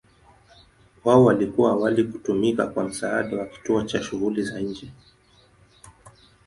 Wao 1.03 1.23
walikuwa 1.25 1.71
awali 1.71 2.03
kutumika 2.03 2.67
kwa 2.67 2.83
msaada 2.83 3.37
wa 3.37 3.45
kituo 3.45 3.83
cha 3.83 4.03
shughuli 4.03 4.43
za 4.43 4.59
nje. 4.59 4.91